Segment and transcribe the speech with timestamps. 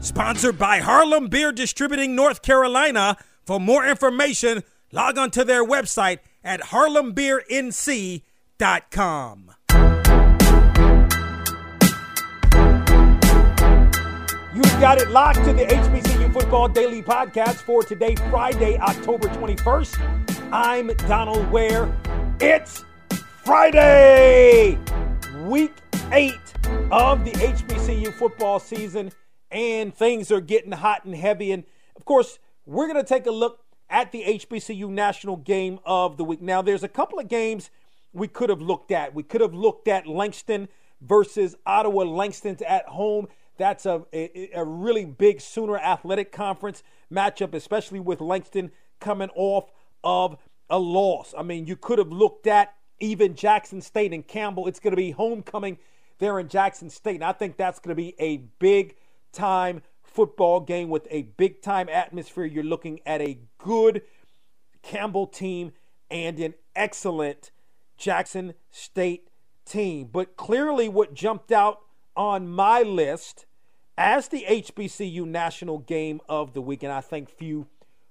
[0.00, 3.18] Sponsored by Harlem Beer Distributing North Carolina.
[3.44, 9.50] For more information, log on to their website at harlembeernc.com.
[14.54, 20.50] You've got it locked to the HBCU Football Daily Podcast for today, Friday, October 21st.
[20.50, 21.94] I'm Donald Ware.
[22.40, 22.84] It's
[23.44, 24.78] Friday,
[25.44, 25.74] week
[26.12, 26.34] eight
[26.90, 29.12] of the HBCU football season,
[29.50, 31.52] and things are getting hot and heavy.
[31.52, 31.64] And
[31.96, 36.24] of course, we're going to take a look at the HBCU national game of the
[36.24, 36.40] week.
[36.40, 37.70] Now, there's a couple of games
[38.12, 39.14] we could have looked at.
[39.14, 40.68] We could have looked at Langston
[41.00, 42.04] versus Ottawa.
[42.04, 43.28] Langston's at home.
[43.58, 48.70] That's a, a, a really big Sooner Athletic Conference matchup, especially with Langston
[49.00, 49.70] coming off
[50.04, 50.36] of
[50.68, 51.34] a loss.
[51.36, 54.66] I mean, you could have looked at even Jackson State and Campbell.
[54.66, 55.78] It's going to be homecoming
[56.18, 57.16] there in Jackson State.
[57.16, 58.94] And I think that's going to be a big
[59.32, 62.44] time football game with a big time atmosphere.
[62.44, 64.02] You're looking at a good
[64.82, 65.72] Campbell team
[66.10, 67.50] and an excellent
[67.96, 69.28] Jackson State
[69.64, 70.08] team.
[70.10, 71.80] But clearly, what jumped out
[72.16, 73.46] on my list
[73.96, 77.66] as the HBCU national game of the week, and I think few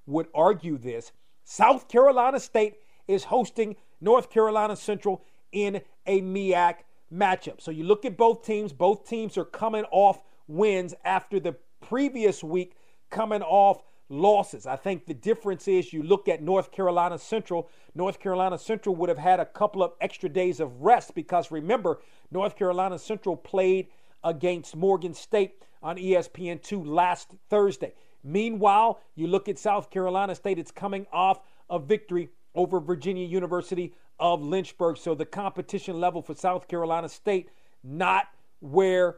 [0.06, 1.12] would argue this,
[1.44, 2.76] South Carolina State
[3.08, 6.76] is hosting North Carolina Central in a MEAC
[7.12, 7.60] matchup.
[7.60, 12.44] So you look at both teams, both teams are coming off wins after the previous
[12.44, 12.76] week
[13.10, 14.66] coming off losses.
[14.66, 17.70] I think the difference is you look at North Carolina Central.
[17.94, 22.00] North Carolina Central would have had a couple of extra days of rest because remember,
[22.32, 23.88] North Carolina Central played
[24.24, 27.94] against Morgan State on ESPN2 last Thursday.
[28.24, 33.94] Meanwhile, you look at South Carolina State, it's coming off a victory over Virginia University
[34.20, 34.98] of Lynchburg.
[34.98, 37.50] So the competition level for South Carolina State
[37.84, 38.28] not
[38.60, 39.18] where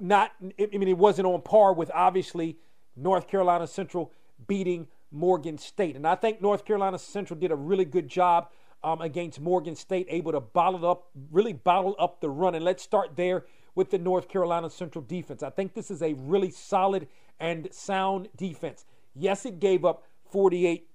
[0.00, 2.58] not I mean it wasn't on par with obviously
[2.96, 4.12] North Carolina Central
[4.46, 5.96] beating Morgan State.
[5.96, 8.50] And I think North Carolina Central did a really good job
[8.84, 12.54] um, against Morgan State, able to bottle up, really bottle up the run.
[12.54, 13.44] And let's start there
[13.74, 15.42] with the North Carolina Central defense.
[15.42, 17.08] I think this is a really solid
[17.40, 18.84] and sound defense.
[19.14, 20.88] Yes, it gave up 48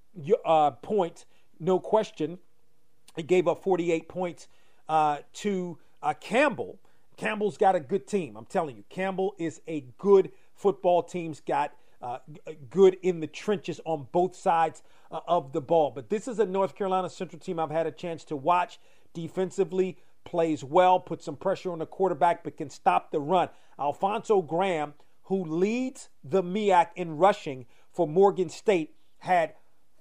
[0.45, 1.25] uh, points,
[1.59, 2.39] no question.
[3.17, 4.47] It gave up 48 points
[4.87, 6.79] uh, to uh, Campbell.
[7.17, 8.35] Campbell's got a good team.
[8.35, 12.19] I'm telling you, Campbell is a good football team's got uh,
[12.69, 15.91] good in the trenches on both sides uh, of the ball.
[15.91, 18.79] But this is a North Carolina Central team I've had a chance to watch
[19.13, 23.49] defensively plays well, puts some pressure on the quarterback, but can stop the run.
[23.79, 29.53] Alfonso Graham, who leads the MEAC in rushing for Morgan State, had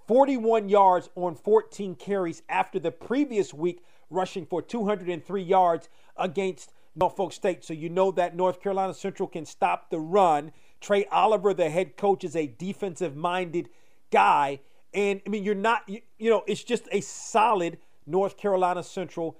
[0.07, 7.33] 41 yards on 14 carries after the previous week, rushing for 203 yards against Norfolk
[7.33, 7.65] State.
[7.65, 10.53] So you know that North Carolina Central can stop the run.
[10.81, 13.69] Trey Oliver, the head coach, is a defensive minded
[14.11, 14.61] guy.
[14.93, 19.39] And I mean, you're not, you, you know, it's just a solid North Carolina Central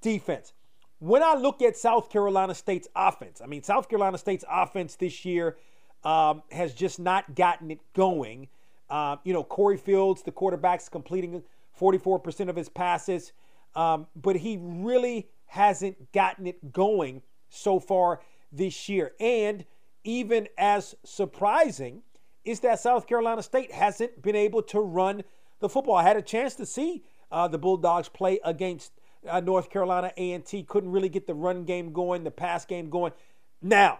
[0.00, 0.52] defense.
[0.98, 5.24] When I look at South Carolina State's offense, I mean, South Carolina State's offense this
[5.24, 5.56] year
[6.04, 8.48] um, has just not gotten it going.
[8.88, 11.42] Uh, you know, Corey Fields, the quarterback's completing
[11.78, 13.32] 44% of his passes,
[13.74, 18.20] um, but he really hasn't gotten it going so far
[18.52, 19.12] this year.
[19.20, 19.64] And
[20.04, 22.02] even as surprising
[22.44, 25.24] is that South Carolina State hasn't been able to run
[25.60, 25.96] the football.
[25.96, 28.92] I had a chance to see uh, the Bulldogs play against
[29.28, 33.12] uh, North Carolina A&T couldn't really get the run game going, the pass game going.
[33.60, 33.98] Now,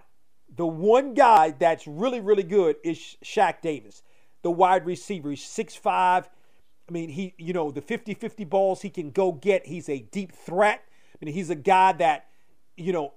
[0.55, 4.03] the one guy that's really, really good is Shaq Davis,
[4.43, 5.31] the wide receiver.
[5.31, 5.85] He's 6'5".
[6.89, 9.67] I mean, he, you know, the 50-50 balls he can go get.
[9.67, 10.85] He's a deep threat.
[11.21, 12.27] Mean, he's a guy that,
[12.77, 13.15] you know,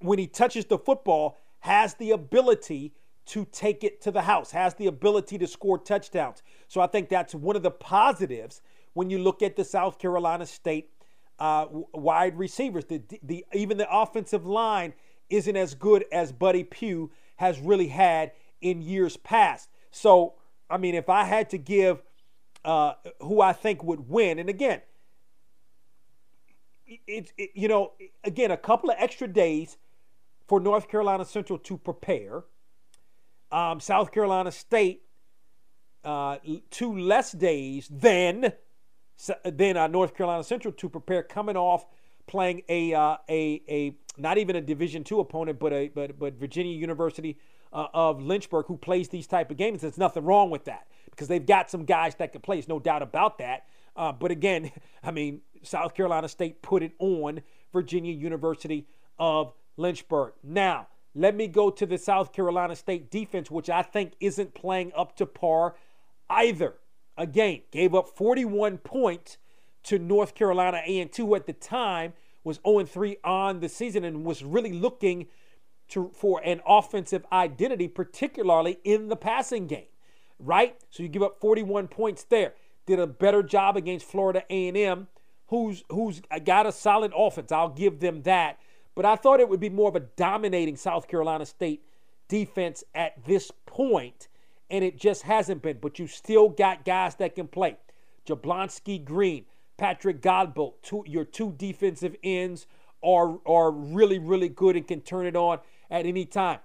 [0.00, 2.94] when he touches the football, has the ability
[3.26, 6.42] to take it to the house, has the ability to score touchdowns.
[6.68, 8.62] So I think that's one of the positives
[8.94, 10.90] when you look at the South Carolina State
[11.38, 12.84] uh, wide receivers.
[12.86, 14.94] The, the even the offensive line
[15.28, 19.68] isn't as good as Buddy Pough has really had in years past.
[19.90, 20.34] So,
[20.68, 22.02] I mean, if I had to give
[22.64, 24.82] uh, who I think would win, and again,
[27.06, 27.92] it's it, you know,
[28.24, 29.76] again, a couple of extra days
[30.46, 32.44] for North Carolina Central to prepare.
[33.52, 35.02] Um, South Carolina State
[36.04, 36.36] uh,
[36.70, 38.52] two less days than
[39.44, 41.86] than uh, North Carolina Central to prepare coming off
[42.26, 46.34] playing a uh, a a not even a Division two opponent, but a but but
[46.34, 47.38] Virginia University
[47.72, 49.82] uh, of Lynchburg who plays these type of games.
[49.82, 52.56] There's nothing wrong with that because they've got some guys that can play.
[52.56, 53.66] There's no doubt about that.
[53.96, 54.70] Uh, but again,
[55.02, 57.42] I mean, South Carolina State put it on
[57.72, 58.86] Virginia University
[59.18, 60.32] of Lynchburg.
[60.42, 64.92] Now, let me go to the South Carolina State defense, which I think isn't playing
[64.96, 65.74] up to par
[66.28, 66.74] either.
[67.16, 69.36] Again, gave up 41 points
[69.84, 72.12] to North Carolina A&T, who at the time
[72.44, 75.26] was 0-3 on the season and was really looking
[75.88, 79.88] to, for an offensive identity, particularly in the passing game,
[80.38, 80.76] right?
[80.90, 82.54] So you give up 41 points there.
[82.90, 85.06] Did a better job against Florida A&M,
[85.46, 87.52] who's who's got a solid offense.
[87.52, 88.58] I'll give them that.
[88.96, 91.84] But I thought it would be more of a dominating South Carolina State
[92.26, 94.26] defense at this point,
[94.70, 95.78] and it just hasn't been.
[95.80, 97.76] But you still got guys that can play.
[98.26, 99.44] Jablonski Green,
[99.76, 102.66] Patrick Godbolt, two, your two defensive ends
[103.04, 105.60] are, are really, really good and can turn it on
[105.92, 106.58] at any time.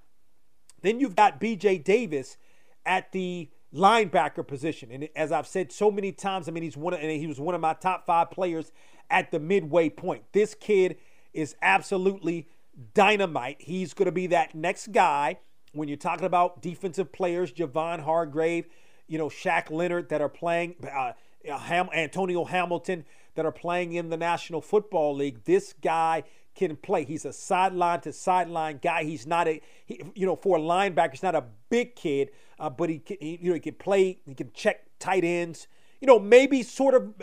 [0.82, 2.38] Then you've got BJ Davis
[2.84, 4.90] at the linebacker position.
[4.92, 7.40] And as I've said so many times, I mean, he's one of, and he was
[7.40, 8.72] one of my top five players
[9.10, 10.24] at the midway point.
[10.32, 10.98] This kid
[11.34, 12.48] is absolutely
[12.94, 13.58] dynamite.
[13.60, 15.40] He's going to be that next guy
[15.74, 18.66] when you're talking about defensive players, Javon Hargrave,
[19.08, 21.12] you know, Shaq Leonard that are playing, uh,
[21.46, 23.06] Ham- Antonio Hamilton
[23.36, 25.44] that are playing in the National Football League.
[25.44, 26.24] This guy
[26.56, 27.04] can play.
[27.04, 29.04] He's a sideline to sideline guy.
[29.04, 32.70] He's not a, he, you know, for a linebacker, he's not a big kid, uh,
[32.70, 34.20] but he, can, he, you know, he can play.
[34.26, 35.68] He can check tight ends.
[36.00, 37.14] You know, maybe sort of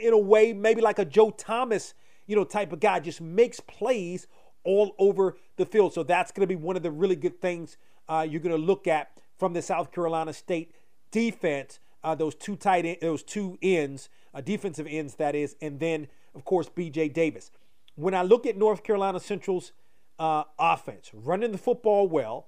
[0.00, 1.94] in a way, maybe like a Joe Thomas,
[2.26, 3.00] you know, type of guy.
[3.00, 4.26] Just makes plays
[4.64, 5.94] all over the field.
[5.94, 7.76] So that's going to be one of the really good things
[8.08, 10.74] uh, you're going to look at from the South Carolina State
[11.10, 11.78] defense.
[12.02, 16.06] Uh, those two tight, end, those two ends, uh, defensive ends, that is, and then
[16.34, 17.08] of course B.J.
[17.08, 17.50] Davis
[17.96, 19.72] when I look at North Carolina Central's
[20.18, 22.46] uh, offense, running the football well,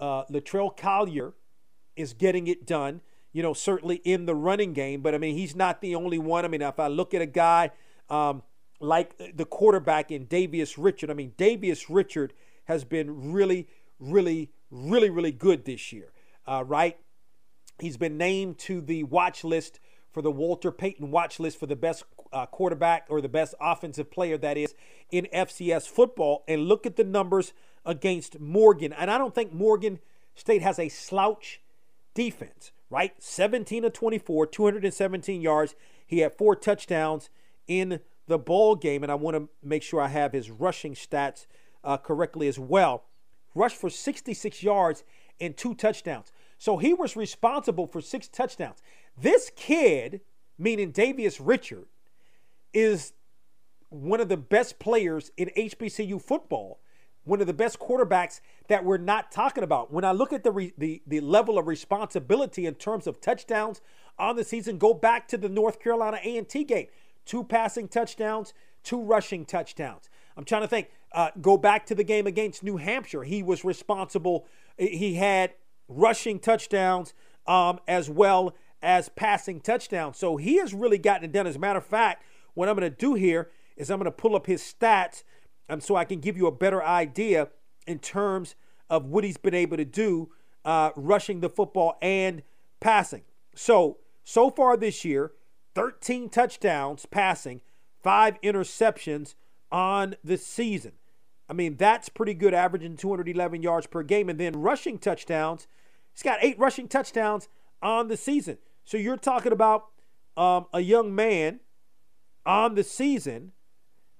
[0.00, 1.34] uh, Latrell Collier
[1.94, 3.00] is getting it done.
[3.32, 6.46] You know, certainly in the running game, but I mean, he's not the only one.
[6.46, 7.70] I mean, if I look at a guy
[8.08, 8.42] um,
[8.80, 12.32] like the quarterback in Davius Richard, I mean, Davius Richard
[12.64, 13.68] has been really,
[14.00, 16.12] really, really, really good this year,
[16.46, 16.96] uh, right?
[17.78, 21.76] He's been named to the watch list for the Walter Payton watch list for the
[21.76, 24.74] best uh, quarterback or the best offensive player that is
[25.10, 26.44] in FCS football.
[26.48, 27.52] And look at the numbers
[27.84, 28.92] against Morgan.
[28.92, 30.00] And I don't think Morgan
[30.34, 31.60] State has a slouch
[32.14, 33.14] defense, right?
[33.18, 35.74] 17 of 24, 217 yards.
[36.06, 37.30] He had four touchdowns
[37.66, 39.02] in the ball game.
[39.02, 41.46] And I want to make sure I have his rushing stats
[41.84, 43.04] uh, correctly as well.
[43.54, 45.04] Rushed for 66 yards
[45.40, 46.32] and two touchdowns.
[46.58, 48.82] So he was responsible for six touchdowns.
[49.16, 50.20] This kid,
[50.58, 51.86] meaning Davius Richard,
[52.72, 53.12] is
[53.90, 56.80] one of the best players in HBCU football,
[57.24, 59.92] one of the best quarterbacks that we're not talking about.
[59.92, 63.80] When I look at the, re, the, the level of responsibility in terms of touchdowns
[64.18, 66.86] on the season, go back to the North Carolina A&T game.
[67.24, 70.08] Two passing touchdowns, two rushing touchdowns.
[70.36, 70.90] I'm trying to think.
[71.12, 73.22] Uh, go back to the game against New Hampshire.
[73.22, 74.46] He was responsible.
[74.76, 75.54] He had
[75.88, 77.14] rushing touchdowns
[77.46, 80.18] um, as well as passing touchdowns.
[80.18, 81.46] So he has really gotten it done.
[81.46, 82.22] As a matter of fact,
[82.54, 85.22] what I'm going to do here is I'm going to pull up his stats
[85.68, 87.48] um, so I can give you a better idea
[87.86, 88.54] in terms
[88.88, 90.30] of what he's been able to do
[90.64, 92.42] uh, rushing the football and
[92.80, 93.22] passing.
[93.54, 95.32] So, so far this year,
[95.74, 97.60] 13 touchdowns passing,
[98.02, 99.34] five interceptions
[99.70, 100.92] on the season.
[101.48, 104.28] I mean, that's pretty good, averaging 211 yards per game.
[104.28, 105.68] And then rushing touchdowns,
[106.12, 107.48] he's got eight rushing touchdowns
[107.82, 108.58] on the season.
[108.84, 109.86] So you're talking about
[110.36, 111.60] um, a young man
[112.44, 113.52] on the season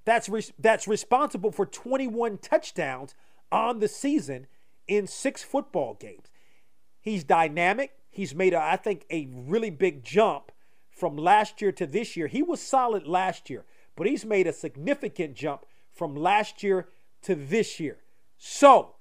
[0.06, 3.14] that's re- that's responsible for 21 touchdowns
[3.52, 4.46] on the season
[4.88, 6.30] in six football games.
[7.00, 7.92] He's dynamic.
[8.08, 10.52] He's made, a, I think, a really big jump
[10.88, 12.28] from last year to this year.
[12.28, 16.88] He was solid last year, but he's made a significant jump from last year
[17.22, 17.98] to this year.
[18.38, 18.94] So,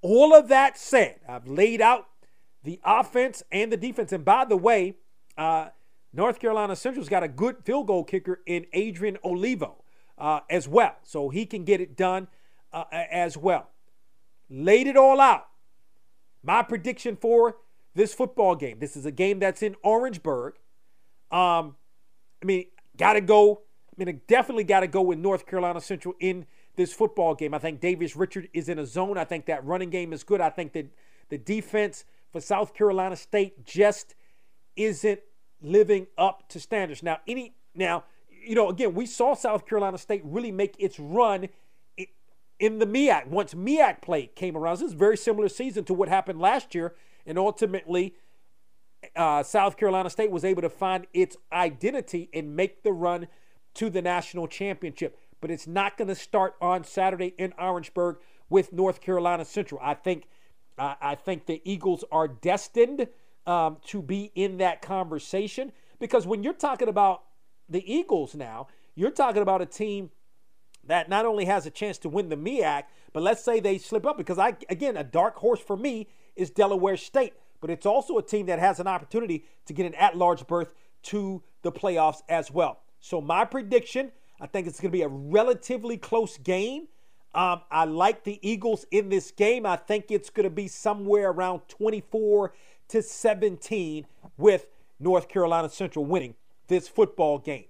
[0.00, 2.06] all of that said, I've laid out
[2.62, 4.12] the offense and the defense.
[4.12, 4.96] And by the way,
[5.36, 5.68] uh,
[6.12, 9.81] North Carolina Central's got a good field goal kicker in Adrian Olivo
[10.18, 10.96] uh, as well.
[11.02, 12.28] So he can get it done
[12.72, 13.68] uh, as well.
[14.48, 15.48] Laid it all out.
[16.42, 17.56] My prediction for
[17.94, 18.78] this football game.
[18.78, 20.54] This is a game that's in Orangeburg.
[21.30, 21.76] Um,
[22.42, 22.66] I mean,
[22.96, 23.62] got to go.
[23.98, 27.54] I mean, definitely got to go with North Carolina Central in this football game.
[27.54, 29.18] I think Davius Richard is in a zone.
[29.18, 30.40] I think that running game is good.
[30.40, 30.86] I think that
[31.28, 34.14] the defense for South Carolina State just
[34.76, 35.20] isn't
[35.60, 37.02] living up to standards.
[37.02, 38.04] Now, any now,
[38.44, 41.48] you know, again, we saw South Carolina State really make its run
[42.58, 43.26] in the MEAC.
[43.26, 44.76] once MEAC play came around.
[44.76, 46.94] This is a very similar season to what happened last year,
[47.26, 48.14] and ultimately,
[49.16, 53.26] uh, South Carolina State was able to find its identity and make the run
[53.74, 55.18] to the national championship.
[55.40, 58.18] But it's not going to start on Saturday in Orangeburg
[58.48, 59.80] with North Carolina Central.
[59.82, 60.28] I think,
[60.78, 63.08] uh, I think the Eagles are destined
[63.44, 67.22] um, to be in that conversation because when you're talking about
[67.72, 70.10] the Eagles now, you're talking about a team
[70.84, 74.06] that not only has a chance to win the MEAC, but let's say they slip
[74.06, 78.18] up because I again a dark horse for me is Delaware State, but it's also
[78.18, 80.74] a team that has an opportunity to get an at-large berth
[81.04, 82.80] to the playoffs as well.
[83.00, 86.88] So my prediction, I think it's going to be a relatively close game.
[87.34, 89.66] Um, I like the Eagles in this game.
[89.66, 92.52] I think it's going to be somewhere around 24
[92.88, 94.66] to 17 with
[95.00, 96.34] North Carolina Central winning
[96.68, 97.64] this football game.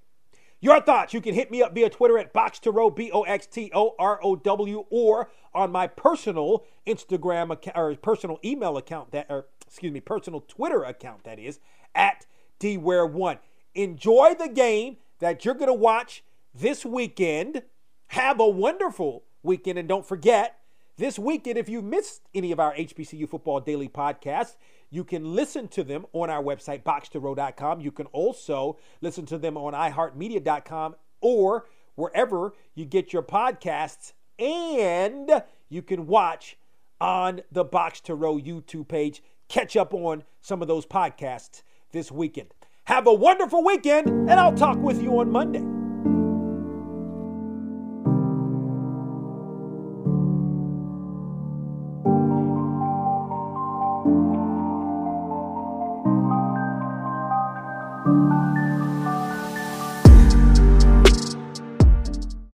[0.60, 3.22] Your thoughts, you can hit me up via Twitter at Box to Row, B O
[3.22, 8.76] X T O R O W, or on my personal Instagram account, or personal email
[8.76, 11.58] account, that, or excuse me, personal Twitter account, that is,
[11.96, 12.26] at
[12.60, 13.38] DWare1.
[13.74, 16.22] Enjoy the game that you're going to watch
[16.54, 17.62] this weekend.
[18.08, 20.60] Have a wonderful weekend, and don't forget,
[20.96, 24.56] this weekend, if you missed any of our HBCU Football Daily podcasts,
[24.90, 27.80] you can listen to them on our website, boxtorow.com.
[27.80, 34.12] You can also listen to them on iHeartMedia.com or wherever you get your podcasts.
[34.38, 36.58] And you can watch
[37.00, 39.22] on the Box to Row YouTube page.
[39.48, 42.48] Catch up on some of those podcasts this weekend.
[42.84, 45.71] Have a wonderful weekend, and I'll talk with you on Monday.